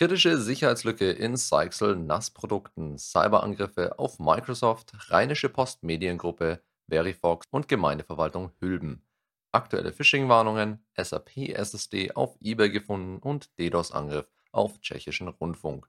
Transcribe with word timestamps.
Kritische 0.00 0.38
Sicherheitslücke 0.38 1.10
in 1.10 1.36
Seixel 1.36 1.94
NAS-Produkten, 1.94 2.96
Cyberangriffe 2.96 3.98
auf 3.98 4.18
Microsoft, 4.18 4.94
Rheinische 5.10 5.50
Post 5.50 5.82
Mediengruppe, 5.82 6.62
Verifox 6.88 7.44
und 7.50 7.68
Gemeindeverwaltung 7.68 8.50
Hülben. 8.60 9.06
Aktuelle 9.52 9.92
Phishing-Warnungen, 9.92 10.82
SAP-SSD 10.96 12.12
auf 12.12 12.38
eBay 12.40 12.70
gefunden 12.70 13.18
und 13.18 13.50
DDoS-Angriff 13.58 14.26
auf 14.52 14.80
tschechischen 14.80 15.28
Rundfunk. 15.28 15.86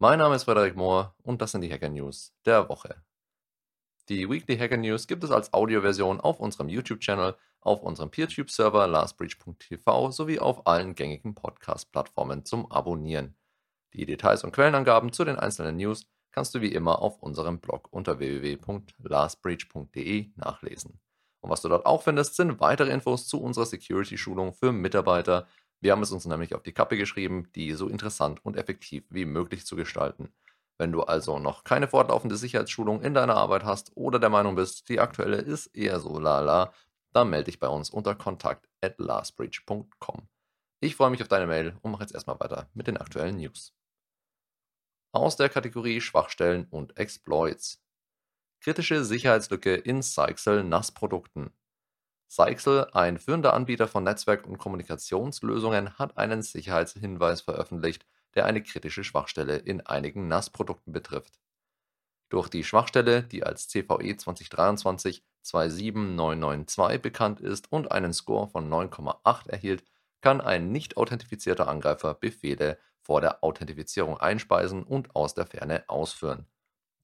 Mein 0.00 0.18
Name 0.18 0.34
ist 0.34 0.42
Frederik 0.42 0.74
Mohr 0.74 1.14
und 1.22 1.40
das 1.40 1.52
sind 1.52 1.60
die 1.60 1.72
Hacker 1.72 1.90
News 1.90 2.34
der 2.46 2.68
Woche. 2.68 2.96
Die 4.08 4.30
Weekly 4.30 4.56
Hacker 4.56 4.76
News 4.76 5.08
gibt 5.08 5.24
es 5.24 5.32
als 5.32 5.52
Audioversion 5.52 6.20
auf 6.20 6.38
unserem 6.38 6.68
YouTube-Channel, 6.68 7.34
auf 7.60 7.82
unserem 7.82 8.08
PeerTube-Server 8.08 8.86
lastbreach.tv 8.86 10.12
sowie 10.12 10.38
auf 10.38 10.64
allen 10.68 10.94
gängigen 10.94 11.34
Podcast-Plattformen 11.34 12.44
zum 12.44 12.70
Abonnieren. 12.70 13.34
Die 13.94 14.06
Details 14.06 14.44
und 14.44 14.52
Quellenangaben 14.52 15.12
zu 15.12 15.24
den 15.24 15.34
einzelnen 15.34 15.78
News 15.78 16.06
kannst 16.30 16.54
du 16.54 16.60
wie 16.60 16.70
immer 16.70 17.02
auf 17.02 17.20
unserem 17.20 17.58
Blog 17.58 17.88
unter 17.90 18.20
www.lastbreach.de 18.20 20.30
nachlesen. 20.36 21.00
Und 21.40 21.50
was 21.50 21.62
du 21.62 21.68
dort 21.68 21.84
auch 21.84 22.04
findest, 22.04 22.36
sind 22.36 22.60
weitere 22.60 22.92
Infos 22.92 23.26
zu 23.26 23.42
unserer 23.42 23.66
Security-Schulung 23.66 24.52
für 24.52 24.70
Mitarbeiter. 24.70 25.48
Wir 25.80 25.90
haben 25.90 26.02
es 26.02 26.12
uns 26.12 26.26
nämlich 26.26 26.54
auf 26.54 26.62
die 26.62 26.72
Kappe 26.72 26.96
geschrieben, 26.96 27.48
die 27.56 27.72
so 27.72 27.88
interessant 27.88 28.38
und 28.44 28.56
effektiv 28.56 29.02
wie 29.10 29.24
möglich 29.24 29.66
zu 29.66 29.74
gestalten. 29.74 30.32
Wenn 30.78 30.92
du 30.92 31.02
also 31.02 31.38
noch 31.38 31.64
keine 31.64 31.88
fortlaufende 31.88 32.36
Sicherheitsschulung 32.36 33.00
in 33.02 33.14
deiner 33.14 33.36
Arbeit 33.36 33.64
hast 33.64 33.92
oder 33.96 34.18
der 34.18 34.28
Meinung 34.28 34.56
bist, 34.56 34.88
die 34.88 35.00
aktuelle 35.00 35.38
ist 35.38 35.68
eher 35.68 36.00
so 36.00 36.18
lala, 36.18 36.72
dann 37.12 37.30
melde 37.30 37.44
dich 37.44 37.58
bei 37.58 37.68
uns 37.68 37.88
unter 37.88 38.14
kontakt 38.14 38.68
at 38.82 38.98
lastbreach.com. 38.98 40.28
Ich 40.80 40.96
freue 40.96 41.10
mich 41.10 41.22
auf 41.22 41.28
deine 41.28 41.46
Mail 41.46 41.78
und 41.80 41.92
mache 41.92 42.02
jetzt 42.02 42.12
erstmal 42.12 42.38
weiter 42.40 42.68
mit 42.74 42.86
den 42.86 42.98
aktuellen 42.98 43.38
News. 43.38 43.72
Aus 45.12 45.36
der 45.36 45.48
Kategorie 45.48 46.02
Schwachstellen 46.02 46.66
und 46.70 46.98
Exploits. 46.98 47.82
Kritische 48.60 49.02
Sicherheitslücke 49.02 49.74
in 49.74 50.02
Seixel 50.02 50.62
NAS-Produkten. 50.62 51.52
Seixel, 52.28 52.90
ein 52.92 53.18
führender 53.18 53.54
Anbieter 53.54 53.88
von 53.88 54.04
Netzwerk- 54.04 54.46
und 54.46 54.58
Kommunikationslösungen, 54.58 55.98
hat 55.98 56.18
einen 56.18 56.42
Sicherheitshinweis 56.42 57.40
veröffentlicht, 57.40 58.04
der 58.36 58.44
eine 58.44 58.62
kritische 58.62 59.02
Schwachstelle 59.02 59.56
in 59.56 59.84
einigen 59.84 60.28
NAS-Produkten 60.28 60.92
betrifft. 60.92 61.40
Durch 62.28 62.48
die 62.48 62.64
Schwachstelle, 62.64 63.22
die 63.22 63.44
als 63.44 63.68
CVE 63.68 64.12
2023-27992 65.44 66.98
bekannt 66.98 67.40
ist 67.40 67.72
und 67.72 67.90
einen 67.90 68.12
Score 68.12 68.48
von 68.48 68.68
9,8 68.68 69.48
erhielt, 69.48 69.84
kann 70.20 70.40
ein 70.40 70.70
nicht 70.72 70.96
authentifizierter 70.96 71.68
Angreifer 71.68 72.14
Befehle 72.14 72.78
vor 73.00 73.20
der 73.20 73.44
Authentifizierung 73.44 74.18
einspeisen 74.18 74.82
und 74.82 75.14
aus 75.14 75.34
der 75.34 75.46
Ferne 75.46 75.84
ausführen. 75.88 76.46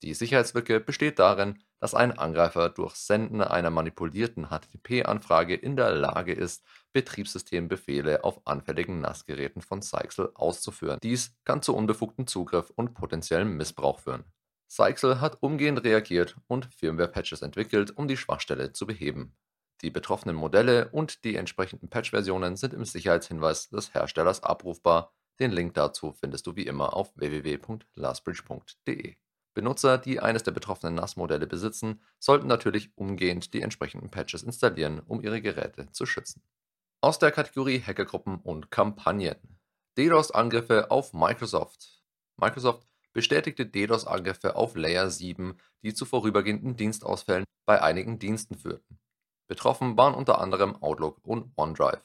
Die 0.02 0.14
Sicherheitslücke 0.14 0.80
besteht 0.80 1.20
darin, 1.20 1.62
dass 1.82 1.94
ein 1.94 2.16
Angreifer 2.16 2.68
durch 2.68 2.94
Senden 2.94 3.42
einer 3.42 3.70
manipulierten 3.70 4.50
HTTP-Anfrage 4.50 5.56
in 5.56 5.74
der 5.74 5.90
Lage 5.90 6.32
ist, 6.32 6.64
Betriebssystembefehle 6.92 8.22
auf 8.22 8.46
anfälligen 8.46 9.00
NAS-Geräten 9.00 9.62
von 9.62 9.82
Seixel 9.82 10.30
auszuführen. 10.34 11.00
Dies 11.02 11.34
kann 11.44 11.60
zu 11.60 11.74
unbefugtem 11.74 12.28
Zugriff 12.28 12.70
und 12.76 12.94
potenziellem 12.94 13.56
Missbrauch 13.56 13.98
führen. 13.98 14.22
Seixel 14.68 15.20
hat 15.20 15.38
umgehend 15.40 15.82
reagiert 15.82 16.36
und 16.46 16.66
Firmware-Patches 16.66 17.42
entwickelt, 17.42 17.90
um 17.96 18.06
die 18.06 18.16
Schwachstelle 18.16 18.72
zu 18.72 18.86
beheben. 18.86 19.34
Die 19.80 19.90
betroffenen 19.90 20.36
Modelle 20.36 20.88
und 20.90 21.24
die 21.24 21.34
entsprechenden 21.34 21.88
Patch-Versionen 21.88 22.54
sind 22.54 22.74
im 22.74 22.84
Sicherheitshinweis 22.84 23.70
des 23.70 23.92
Herstellers 23.92 24.44
abrufbar. 24.44 25.12
Den 25.40 25.50
Link 25.50 25.74
dazu 25.74 26.12
findest 26.12 26.46
du 26.46 26.54
wie 26.54 26.66
immer 26.66 26.94
auf 26.94 27.10
www.lastbridge.de. 27.16 29.16
Benutzer, 29.54 29.98
die 29.98 30.20
eines 30.20 30.42
der 30.42 30.52
betroffenen 30.52 30.94
NAS-Modelle 30.94 31.46
besitzen, 31.46 32.00
sollten 32.18 32.46
natürlich 32.46 32.90
umgehend 32.96 33.52
die 33.54 33.60
entsprechenden 33.60 34.10
Patches 34.10 34.42
installieren, 34.42 35.00
um 35.06 35.22
ihre 35.22 35.42
Geräte 35.42 35.90
zu 35.92 36.06
schützen. 36.06 36.42
Aus 37.00 37.18
der 37.18 37.32
Kategorie 37.32 37.80
Hackergruppen 37.80 38.36
und 38.36 38.70
Kampagnen. 38.70 39.36
DDoS-Angriffe 39.98 40.90
auf 40.90 41.12
Microsoft. 41.12 42.02
Microsoft 42.36 42.86
bestätigte 43.12 43.66
DDoS-Angriffe 43.66 44.56
auf 44.56 44.74
Layer 44.74 45.10
7, 45.10 45.58
die 45.82 45.92
zu 45.92 46.06
vorübergehenden 46.06 46.76
Dienstausfällen 46.76 47.44
bei 47.66 47.82
einigen 47.82 48.18
Diensten 48.18 48.56
führten. 48.56 48.98
Betroffen 49.48 49.98
waren 49.98 50.14
unter 50.14 50.40
anderem 50.40 50.76
Outlook 50.82 51.18
und 51.22 51.52
OneDrive. 51.56 52.00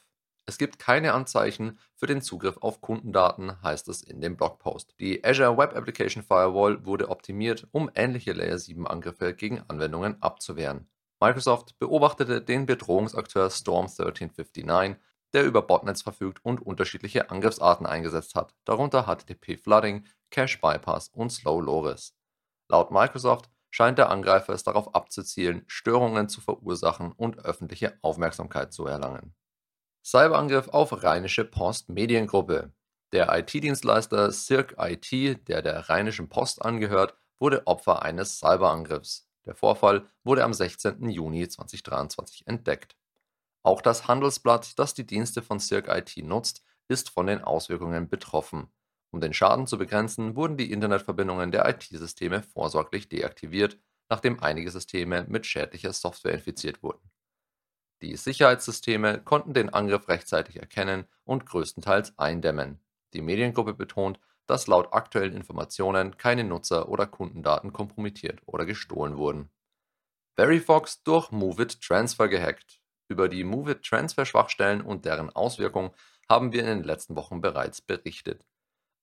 Es 0.48 0.56
gibt 0.56 0.78
keine 0.78 1.12
Anzeichen 1.12 1.78
für 1.94 2.06
den 2.06 2.22
Zugriff 2.22 2.56
auf 2.62 2.80
Kundendaten, 2.80 3.60
heißt 3.62 3.86
es 3.88 4.02
in 4.02 4.22
dem 4.22 4.38
Blogpost. 4.38 4.94
Die 4.98 5.22
Azure 5.22 5.58
Web 5.58 5.76
Application 5.76 6.22
Firewall 6.22 6.86
wurde 6.86 7.10
optimiert, 7.10 7.68
um 7.70 7.90
ähnliche 7.94 8.32
Layer 8.32 8.56
7 8.56 8.86
Angriffe 8.86 9.34
gegen 9.34 9.60
Anwendungen 9.68 10.22
abzuwehren. 10.22 10.88
Microsoft 11.20 11.78
beobachtete 11.78 12.40
den 12.40 12.64
Bedrohungsakteur 12.64 13.50
Storm 13.50 13.88
1359, 13.88 14.96
der 15.34 15.44
über 15.44 15.60
Botnets 15.60 16.00
verfügt 16.00 16.42
und 16.42 16.62
unterschiedliche 16.62 17.28
Angriffsarten 17.28 17.84
eingesetzt 17.84 18.34
hat, 18.34 18.54
darunter 18.64 19.02
HTTP 19.02 19.58
Flooding, 19.58 20.06
Cache 20.30 20.56
Bypass 20.62 21.10
und 21.10 21.28
Slow 21.28 21.60
Loris. 21.60 22.16
Laut 22.70 22.90
Microsoft 22.90 23.50
scheint 23.68 23.98
der 23.98 24.08
Angreifer 24.08 24.54
es 24.54 24.62
darauf 24.62 24.94
abzuzielen, 24.94 25.64
Störungen 25.66 26.30
zu 26.30 26.40
verursachen 26.40 27.12
und 27.12 27.44
öffentliche 27.44 27.98
Aufmerksamkeit 28.00 28.72
zu 28.72 28.86
erlangen. 28.86 29.34
Cyberangriff 30.10 30.68
auf 30.68 31.02
Rheinische 31.02 31.44
Post 31.44 31.90
Mediengruppe. 31.90 32.72
Der 33.12 33.28
IT-Dienstleister 33.38 34.32
Cirque 34.32 34.74
IT, 34.78 35.46
der 35.48 35.60
der 35.60 35.90
Rheinischen 35.90 36.30
Post 36.30 36.64
angehört, 36.64 37.14
wurde 37.38 37.66
Opfer 37.66 38.00
eines 38.00 38.38
Cyberangriffs. 38.38 39.28
Der 39.44 39.54
Vorfall 39.54 40.06
wurde 40.24 40.44
am 40.44 40.54
16. 40.54 41.10
Juni 41.10 41.46
2023 41.46 42.46
entdeckt. 42.46 42.96
Auch 43.62 43.82
das 43.82 44.08
Handelsblatt, 44.08 44.78
das 44.78 44.94
die 44.94 45.06
Dienste 45.06 45.42
von 45.42 45.60
Cirque 45.60 45.94
IT 45.94 46.16
nutzt, 46.24 46.64
ist 46.88 47.10
von 47.10 47.26
den 47.26 47.44
Auswirkungen 47.44 48.08
betroffen. 48.08 48.72
Um 49.10 49.20
den 49.20 49.34
Schaden 49.34 49.66
zu 49.66 49.76
begrenzen, 49.76 50.36
wurden 50.36 50.56
die 50.56 50.72
Internetverbindungen 50.72 51.52
der 51.52 51.68
IT-Systeme 51.68 52.42
vorsorglich 52.42 53.10
deaktiviert, 53.10 53.78
nachdem 54.08 54.42
einige 54.42 54.70
Systeme 54.70 55.26
mit 55.28 55.44
schädlicher 55.44 55.92
Software 55.92 56.32
infiziert 56.32 56.82
wurden. 56.82 57.10
Die 58.00 58.16
Sicherheitssysteme 58.16 59.20
konnten 59.20 59.54
den 59.54 59.70
Angriff 59.70 60.08
rechtzeitig 60.08 60.56
erkennen 60.56 61.06
und 61.24 61.46
größtenteils 61.46 62.18
eindämmen. 62.18 62.80
Die 63.12 63.22
Mediengruppe 63.22 63.74
betont, 63.74 64.20
dass 64.46 64.66
laut 64.66 64.92
aktuellen 64.92 65.34
Informationen 65.34 66.16
keine 66.16 66.44
Nutzer- 66.44 66.88
oder 66.88 67.06
Kundendaten 67.06 67.72
kompromittiert 67.72 68.40
oder 68.46 68.64
gestohlen 68.66 69.16
wurden. 69.16 69.50
Verifox 70.36 71.02
durch 71.02 71.32
MoveIt 71.32 71.80
Transfer 71.80 72.28
gehackt. 72.28 72.80
Über 73.08 73.28
die 73.28 73.42
MoveIt 73.42 73.82
Transfer 73.82 74.24
Schwachstellen 74.24 74.80
und 74.80 75.04
deren 75.04 75.30
Auswirkungen 75.30 75.90
haben 76.28 76.52
wir 76.52 76.60
in 76.60 76.66
den 76.66 76.84
letzten 76.84 77.16
Wochen 77.16 77.40
bereits 77.40 77.80
berichtet. 77.80 78.44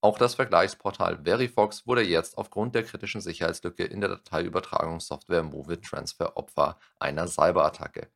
Auch 0.00 0.18
das 0.18 0.36
Vergleichsportal 0.36 1.24
Verifox 1.24 1.86
wurde 1.86 2.02
jetzt 2.02 2.38
aufgrund 2.38 2.74
der 2.74 2.84
kritischen 2.84 3.20
Sicherheitslücke 3.20 3.84
in 3.84 4.00
der 4.00 4.10
Dateiübertragungssoftware 4.10 5.42
MoveIt 5.42 5.82
Transfer 5.84 6.36
Opfer 6.36 6.78
einer 6.98 7.26
Cyberattacke. 7.26 8.08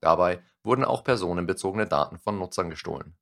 Dabei 0.00 0.42
wurden 0.62 0.84
auch 0.84 1.04
personenbezogene 1.04 1.86
Daten 1.86 2.18
von 2.18 2.38
Nutzern 2.38 2.70
gestohlen. 2.70 3.16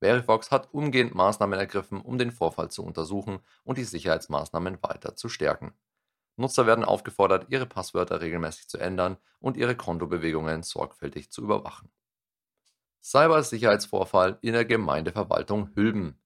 Verifox 0.00 0.50
hat 0.50 0.72
umgehend 0.72 1.14
Maßnahmen 1.14 1.58
ergriffen, 1.58 2.00
um 2.00 2.18
den 2.18 2.32
Vorfall 2.32 2.70
zu 2.70 2.84
untersuchen 2.84 3.40
und 3.64 3.76
die 3.76 3.84
Sicherheitsmaßnahmen 3.84 4.82
weiter 4.82 5.14
zu 5.14 5.28
stärken. 5.28 5.74
Nutzer 6.36 6.66
werden 6.66 6.84
aufgefordert, 6.84 7.46
ihre 7.50 7.66
Passwörter 7.66 8.22
regelmäßig 8.22 8.68
zu 8.68 8.78
ändern 8.78 9.18
und 9.40 9.58
ihre 9.58 9.76
Kontobewegungen 9.76 10.62
sorgfältig 10.62 11.30
zu 11.30 11.42
überwachen. 11.42 11.92
Cybersicherheitsvorfall 13.02 14.38
in 14.40 14.54
der 14.54 14.64
Gemeindeverwaltung 14.64 15.70
Hülben. 15.74 16.18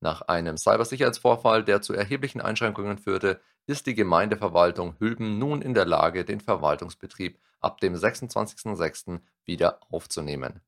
Nach 0.00 0.22
einem 0.22 0.56
Cybersicherheitsvorfall, 0.56 1.64
der 1.64 1.82
zu 1.82 1.94
erheblichen 1.94 2.40
Einschränkungen 2.40 2.98
führte, 2.98 3.40
ist 3.66 3.86
die 3.86 3.94
Gemeindeverwaltung 3.94 4.96
Hülben 4.98 5.38
nun 5.38 5.60
in 5.60 5.74
der 5.74 5.84
Lage, 5.84 6.24
den 6.24 6.40
Verwaltungsbetrieb 6.40 7.38
ab 7.60 7.80
dem 7.80 7.94
26.06. 7.94 9.20
wieder 9.44 9.80
aufzunehmen. 9.90 10.60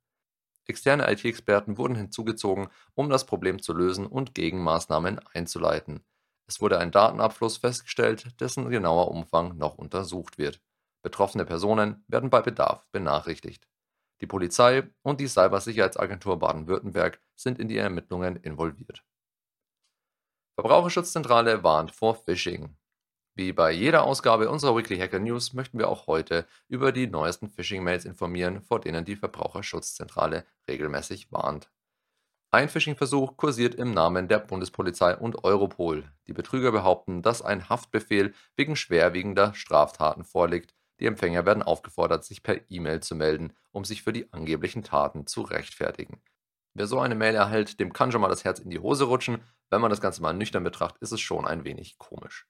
Externe 0.67 1.11
IT-Experten 1.11 1.79
wurden 1.79 1.95
hinzugezogen, 1.95 2.69
um 2.95 3.09
das 3.09 3.25
Problem 3.25 3.63
zu 3.63 3.73
lösen 3.73 4.07
und 4.07 4.35
Gegenmaßnahmen 4.35 5.19
einzuleiten. 5.33 6.05
Es 6.47 6.61
wurde 6.61 6.79
ein 6.79 6.91
Datenabfluss 6.91 7.59
festgestellt, 7.59 8.41
dessen 8.41 8.69
genauer 8.69 9.11
Umfang 9.11 9.57
noch 9.57 9.77
untersucht 9.77 10.37
wird. 10.37 10.61
Betroffene 11.03 11.45
Personen 11.45 12.05
werden 12.09 12.31
bei 12.31 12.43
Bedarf 12.43 12.87
benachrichtigt. 12.91 13.69
Die 14.21 14.27
Polizei 14.27 14.91
und 15.03 15.21
die 15.21 15.29
Cybersicherheitsagentur 15.29 16.39
Baden-Württemberg 16.39 17.21
sind 17.37 17.59
in 17.59 17.69
die 17.69 17.77
Ermittlungen 17.77 18.37
involviert. 18.37 19.05
Verbraucherschutzzentrale 20.57 21.63
warnt 21.63 21.93
vor 21.93 22.17
Phishing. 22.17 22.77
Wie 23.39 23.53
bei 23.53 23.71
jeder 23.71 24.03
Ausgabe 24.03 24.51
unserer 24.51 24.77
Weekly 24.77 24.99
Hacker 24.99 25.21
News 25.21 25.53
möchten 25.53 25.79
wir 25.79 25.89
auch 25.89 26.09
heute 26.09 26.45
über 26.67 26.91
die 26.91 27.07
neuesten 27.07 27.49
Phishing-Mails 27.49 28.05
informieren, 28.05 28.63
vor 28.63 28.81
denen 28.81 29.05
die 29.05 29.15
Verbraucherschutzzentrale 29.15 30.45
regelmäßig 30.69 31.31
warnt. 31.31 31.71
Ein 32.51 32.69
Phishing-Versuch 32.69 33.37
kursiert 33.37 33.77
im 33.77 33.95
Namen 33.95 34.27
der 34.27 34.41
Bundespolizei 34.41 35.17
und 35.17 35.45
Europol. 35.45 36.03
Die 36.27 36.33
Betrüger 36.33 36.73
behaupten, 36.73 37.23
dass 37.23 37.41
ein 37.41 37.69
Haftbefehl 37.69 38.35
wegen 38.57 38.75
schwerwiegender 38.75 39.55
Straftaten 39.55 40.25
vorliegt. 40.25 40.75
Die 40.99 41.07
Empfänger 41.07 41.47
werden 41.47 41.63
aufgefordert, 41.63 42.25
sich 42.25 42.43
per 42.43 42.69
E-Mail 42.69 43.05
zu 43.05 43.15
melden, 43.15 43.53
um 43.71 43.85
sich 43.85 44.03
für 44.03 44.13
die 44.13 44.33
angeblichen 44.33 44.83
Taten 44.83 45.29
zu 45.29 45.43
rechtfertigen. 45.43 46.21
Wer 46.75 46.89
so 46.89 46.99
eine 46.99 47.15
Mail 47.15 47.37
erhält, 47.37 47.79
dem 47.79 47.93
kann 47.93 48.11
schon 48.11 48.21
mal 48.21 48.27
das 48.27 48.43
Herz 48.43 48.59
in 48.59 48.71
die 48.71 48.81
Hose 48.81 49.05
rutschen. 49.05 49.39
Wenn 49.71 49.81
man 49.81 49.91
das 49.91 50.01
Ganze 50.01 50.23
mal 50.23 50.35
nüchtern 50.35 50.65
betrachtet, 50.65 51.01
ist 51.03 51.13
es 51.13 51.21
schon 51.21 51.47
ein 51.47 51.63
wenig 51.63 51.99
komisch. 51.99 52.49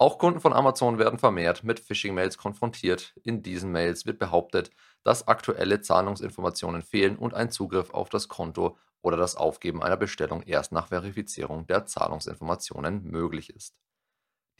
Auch 0.00 0.18
Kunden 0.18 0.38
von 0.38 0.52
Amazon 0.52 0.98
werden 0.98 1.18
vermehrt 1.18 1.64
mit 1.64 1.80
Phishing-Mails 1.80 2.38
konfrontiert. 2.38 3.14
In 3.24 3.42
diesen 3.42 3.72
Mails 3.72 4.06
wird 4.06 4.20
behauptet, 4.20 4.70
dass 5.02 5.26
aktuelle 5.26 5.80
Zahlungsinformationen 5.80 6.82
fehlen 6.82 7.16
und 7.16 7.34
ein 7.34 7.50
Zugriff 7.50 7.90
auf 7.90 8.08
das 8.08 8.28
Konto 8.28 8.78
oder 9.02 9.16
das 9.16 9.34
Aufgeben 9.34 9.82
einer 9.82 9.96
Bestellung 9.96 10.42
erst 10.42 10.70
nach 10.70 10.86
Verifizierung 10.86 11.66
der 11.66 11.84
Zahlungsinformationen 11.86 13.10
möglich 13.10 13.50
ist. 13.50 13.74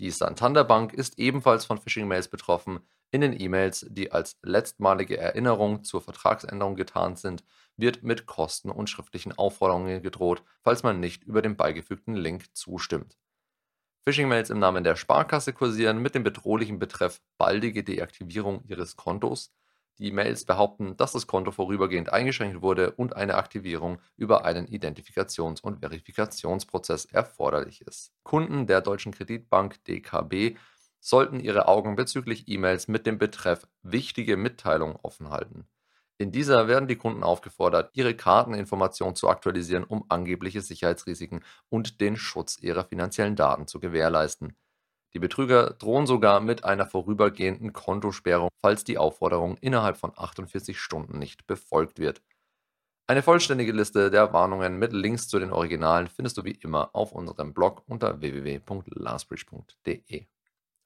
Die 0.01 0.11
Santander 0.11 0.65
Bank 0.65 0.93
ist 0.93 1.21
ebenfalls 1.21 1.65
von 1.65 1.79
Phishing-Mails 1.79 2.27
betroffen. 2.27 2.81
In 3.13 3.21
den 3.21 3.39
E-Mails, 3.41 3.87
die 3.89 4.11
als 4.11 4.39
letztmalige 4.43 5.19
Erinnerung 5.19 5.85
zur 5.85 6.03
Vertragsänderung 6.03 6.75
getarnt 6.75 7.21
sind, 7.21 7.45
wird 7.77 8.03
mit 8.03 8.27
Kosten 8.27 8.73
und 8.73 8.91
schriftlichen 8.91 9.39
Aufforderungen 9.39 10.03
gedroht, 10.03 10.43
falls 10.63 10.83
man 10.83 10.99
nicht 10.99 11.23
über 11.23 11.43
den 11.43 11.57
beigefügten 11.57 12.17
Link 12.17 12.57
zustimmt. 12.57 13.17
Phishing-Mails 14.05 14.51
im 14.51 14.59
Namen 14.59 14.85
der 14.85 14.97
Sparkasse 14.97 15.53
kursieren 15.53 15.99
mit 15.99 16.15
dem 16.15 16.23
bedrohlichen 16.23 16.79
Betreff 16.79 17.21
baldige 17.37 17.85
Deaktivierung 17.85 18.65
Ihres 18.67 18.97
Kontos. 18.97 19.53
Die 19.99 20.13
Mails 20.13 20.45
behaupten, 20.45 20.97
dass 20.97 21.13
das 21.13 21.27
Konto 21.27 21.51
vorübergehend 21.51 22.13
eingeschränkt 22.13 22.63
wurde 22.63 22.93
und 22.93 23.17
eine 23.17 23.35
Aktivierung 23.35 24.01
über 24.17 24.45
einen 24.45 24.67
Identifikations- 24.67 25.61
und 25.61 25.81
Verifikationsprozess 25.81 27.05
erforderlich 27.07 27.83
ist. 27.83 28.13
Kunden 28.23 28.67
der 28.67 28.81
Deutschen 28.81 29.13
Kreditbank 29.13 29.83
DKB 29.85 30.57
sollten 31.01 31.41
ihre 31.41 31.67
Augen 31.67 31.97
bezüglich 31.97 32.49
E-Mails 32.49 32.87
mit 32.87 33.07
dem 33.07 33.19
Betreff 33.19 33.67
Wichtige 33.83 34.37
Mitteilung 34.37 34.97
offen 35.03 35.31
halten. 35.31 35.67
In 36.21 36.33
dieser 36.33 36.67
werden 36.67 36.89
die 36.89 36.97
Kunden 36.97 37.23
aufgefordert, 37.23 37.93
ihre 37.95 38.17
Karteninformation 38.17 39.15
zu 39.15 39.29
aktualisieren, 39.29 39.85
um 39.85 40.05
angebliche 40.09 40.61
Sicherheitsrisiken 40.61 41.45
und 41.69 42.01
den 42.01 42.17
Schutz 42.17 42.59
ihrer 42.59 42.85
finanziellen 42.85 43.37
Daten 43.37 43.69
zu 43.69 43.79
gewährleisten. 43.79 44.57
Die 45.15 45.21
Betrüger 45.21 45.71
drohen 45.71 46.07
sogar 46.07 46.41
mit 46.41 46.65
einer 46.65 46.87
vorübergehenden 46.87 47.73
Kontosperrung, 47.73 48.49
falls 48.61 48.83
die 48.83 48.99
Aufforderung 48.99 49.59
innerhalb 49.59 49.97
von 49.97 50.11
48 50.15 50.79
Stunden 50.79 51.21
nicht 51.21 51.47
befolgt 51.47 52.01
wird. 52.01 52.21
Eine 53.07 53.23
vollständige 53.23 53.73
Liste 53.73 54.11
der 54.11 54.33
Warnungen 54.35 54.79
mit 54.79 54.93
Links 54.93 55.29
zu 55.29 55.39
den 55.39 55.53
Originalen 55.53 56.09
findest 56.09 56.37
du 56.37 56.45
wie 56.45 56.59
immer 56.61 56.95
auf 56.95 57.13
unserem 57.13 57.55
Blog 57.55 57.85
unter 57.87 58.21
www.lastbridge.de. 58.21 60.27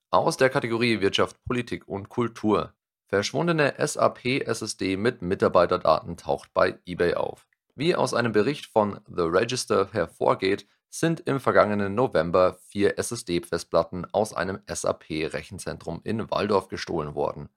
Aus 0.09 0.37
der 0.37 0.49
Kategorie 0.49 1.01
Wirtschaft, 1.01 1.43
Politik 1.43 1.85
und 1.87 2.07
Kultur. 2.07 2.73
Verschwundene 3.13 3.75
SAP-SSD 3.77 4.97
mit 4.97 5.21
Mitarbeiterdaten 5.21 6.17
taucht 6.17 6.51
bei 6.51 6.79
eBay 6.87 7.13
auf. 7.13 7.45
Wie 7.75 7.95
aus 7.95 8.15
einem 8.15 8.31
Bericht 8.31 8.65
von 8.65 9.01
The 9.05 9.21
Register 9.21 9.89
hervorgeht, 9.91 10.65
sind 10.89 11.19
im 11.19 11.39
vergangenen 11.39 11.93
November 11.93 12.57
vier 12.69 12.97
SSD-Festplatten 12.97 14.07
aus 14.11 14.33
einem 14.33 14.61
SAP-Rechenzentrum 14.65 16.01
in 16.03 16.31
Waldorf 16.31 16.69
gestohlen 16.69 17.13
worden. 17.13 17.49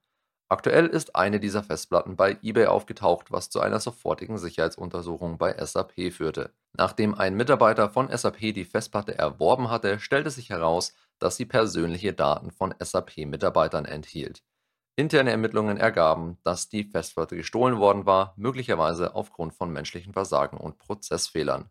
Aktuell 0.50 0.88
ist 0.88 1.16
eine 1.16 1.40
dieser 1.40 1.62
Festplatten 1.62 2.16
bei 2.16 2.36
eBay 2.42 2.66
aufgetaucht, 2.66 3.32
was 3.32 3.48
zu 3.48 3.60
einer 3.60 3.80
sofortigen 3.80 4.36
Sicherheitsuntersuchung 4.36 5.38
bei 5.38 5.56
SAP 5.56 6.12
führte. 6.12 6.50
Nachdem 6.74 7.14
ein 7.14 7.34
Mitarbeiter 7.34 7.88
von 7.88 8.14
SAP 8.14 8.52
die 8.52 8.66
Festplatte 8.66 9.16
erworben 9.16 9.70
hatte, 9.70 10.00
stellte 10.00 10.30
sich 10.30 10.50
heraus, 10.50 10.92
dass 11.18 11.38
sie 11.38 11.46
persönliche 11.46 12.12
Daten 12.12 12.50
von 12.50 12.74
SAP-Mitarbeitern 12.78 13.86
enthielt. 13.86 14.42
Interne 14.98 15.30
Ermittlungen 15.30 15.76
ergaben, 15.76 16.38
dass 16.42 16.70
die 16.70 16.84
Festplatte 16.84 17.36
gestohlen 17.36 17.78
worden 17.78 18.06
war, 18.06 18.32
möglicherweise 18.38 19.14
aufgrund 19.14 19.52
von 19.52 19.70
menschlichen 19.70 20.14
Versagen 20.14 20.56
und 20.56 20.78
Prozessfehlern. 20.78 21.68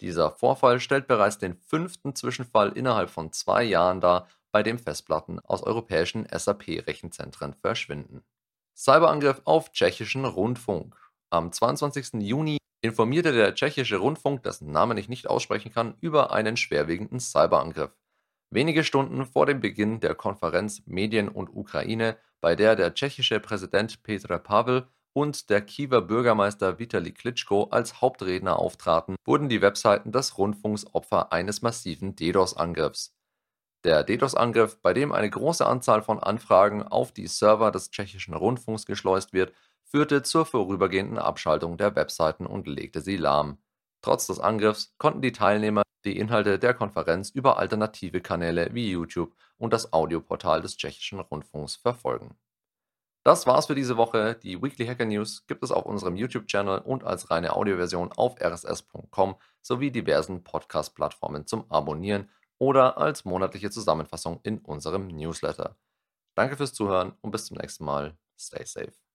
Dieser 0.00 0.30
Vorfall 0.30 0.80
stellt 0.80 1.06
bereits 1.06 1.36
den 1.36 1.54
fünften 1.54 2.14
Zwischenfall 2.14 2.72
innerhalb 2.72 3.10
von 3.10 3.30
zwei 3.30 3.62
Jahren 3.62 4.00
dar, 4.00 4.26
bei 4.52 4.62
dem 4.62 4.78
Festplatten 4.78 5.38
aus 5.40 5.62
europäischen 5.62 6.26
SAP-Rechenzentren 6.26 7.54
verschwinden. 7.54 8.24
Cyberangriff 8.74 9.42
auf 9.44 9.70
tschechischen 9.72 10.24
Rundfunk. 10.24 10.96
Am 11.30 11.52
22. 11.52 12.22
Juni 12.22 12.56
informierte 12.80 13.32
der 13.32 13.54
tschechische 13.54 13.98
Rundfunk, 13.98 14.42
dessen 14.44 14.72
Namen 14.72 14.96
ich 14.96 15.08
nicht 15.10 15.28
aussprechen 15.28 15.72
kann, 15.72 15.94
über 16.00 16.32
einen 16.32 16.56
schwerwiegenden 16.56 17.20
Cyberangriff. 17.20 17.92
Wenige 18.54 18.84
Stunden 18.84 19.24
vor 19.24 19.46
dem 19.46 19.60
Beginn 19.60 20.00
der 20.00 20.14
Konferenz 20.14 20.82
Medien 20.84 21.30
und 21.30 21.48
Ukraine 21.48 22.18
bei 22.42 22.54
der 22.54 22.76
der 22.76 22.92
tschechische 22.92 23.40
Präsident 23.40 24.02
Petr 24.02 24.38
Pavel 24.38 24.86
und 25.14 25.48
der 25.48 25.62
Kiewer 25.62 26.02
Bürgermeister 26.02 26.78
Vitali 26.78 27.12
Klitschko 27.12 27.68
als 27.70 28.02
Hauptredner 28.02 28.58
auftraten, 28.58 29.16
wurden 29.24 29.48
die 29.48 29.62
Webseiten 29.62 30.12
des 30.12 30.36
Rundfunks 30.36 30.84
Opfer 30.92 31.32
eines 31.32 31.62
massiven 31.62 32.14
DDoS-Angriffs. 32.14 33.16
Der 33.84 34.04
DDoS-Angriff, 34.04 34.82
bei 34.82 34.92
dem 34.92 35.12
eine 35.12 35.30
große 35.30 35.64
Anzahl 35.64 36.02
von 36.02 36.18
Anfragen 36.18 36.82
auf 36.82 37.10
die 37.10 37.28
Server 37.28 37.70
des 37.70 37.90
tschechischen 37.90 38.34
Rundfunks 38.34 38.84
geschleust 38.84 39.32
wird, 39.32 39.54
führte 39.82 40.22
zur 40.22 40.44
vorübergehenden 40.44 41.16
Abschaltung 41.16 41.78
der 41.78 41.96
Webseiten 41.96 42.44
und 42.44 42.66
legte 42.66 43.00
sie 43.00 43.16
lahm. 43.16 43.56
Trotz 44.02 44.26
des 44.26 44.40
Angriffs 44.40 44.94
konnten 44.98 45.22
die 45.22 45.32
Teilnehmer 45.32 45.82
die 46.04 46.18
Inhalte 46.18 46.58
der 46.58 46.74
Konferenz 46.74 47.30
über 47.30 47.58
alternative 47.58 48.20
Kanäle 48.20 48.74
wie 48.74 48.90
YouTube 48.90 49.34
und 49.56 49.72
das 49.72 49.92
Audioportal 49.92 50.60
des 50.60 50.76
tschechischen 50.76 51.20
Rundfunks 51.20 51.76
verfolgen. 51.76 52.36
Das 53.24 53.46
war's 53.46 53.66
für 53.66 53.76
diese 53.76 53.96
Woche. 53.96 54.34
Die 54.34 54.60
Weekly 54.60 54.84
Hacker 54.84 55.04
News 55.04 55.46
gibt 55.46 55.62
es 55.62 55.70
auf 55.70 55.86
unserem 55.86 56.16
YouTube-Channel 56.16 56.80
und 56.80 57.04
als 57.04 57.30
reine 57.30 57.52
Audioversion 57.54 58.10
auf 58.10 58.34
rss.com 58.40 59.36
sowie 59.60 59.92
diversen 59.92 60.42
Podcast-Plattformen 60.42 61.46
zum 61.46 61.70
Abonnieren 61.70 62.28
oder 62.58 62.98
als 62.98 63.24
monatliche 63.24 63.70
Zusammenfassung 63.70 64.40
in 64.42 64.58
unserem 64.58 65.06
Newsletter. 65.06 65.76
Danke 66.34 66.56
fürs 66.56 66.74
Zuhören 66.74 67.12
und 67.20 67.30
bis 67.30 67.46
zum 67.46 67.58
nächsten 67.58 67.84
Mal. 67.84 68.16
Stay 68.36 68.64
safe. 68.64 69.11